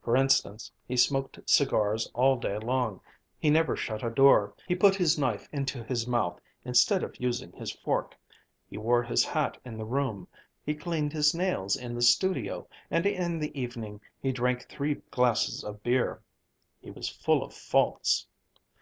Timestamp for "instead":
6.64-7.02